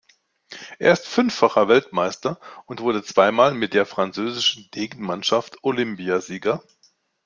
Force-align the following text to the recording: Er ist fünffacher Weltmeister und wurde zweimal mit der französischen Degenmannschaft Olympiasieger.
Er 0.79 0.93
ist 0.93 1.05
fünffacher 1.07 1.67
Weltmeister 1.67 2.39
und 2.65 2.79
wurde 2.79 3.03
zweimal 3.03 3.53
mit 3.53 3.75
der 3.75 3.85
französischen 3.85 4.67
Degenmannschaft 4.73 5.63
Olympiasieger. 5.63 6.63